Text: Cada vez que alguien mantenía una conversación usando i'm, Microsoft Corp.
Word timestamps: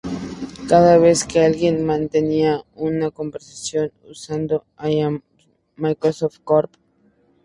Cada 0.67 0.97
vez 0.97 1.25
que 1.25 1.41
alguien 1.45 1.85
mantenía 1.91 2.53
una 2.73 3.11
conversación 3.11 3.91
usando 4.13 4.65
i'm, 4.83 5.21
Microsoft 5.75 6.39
Corp. 6.43 6.71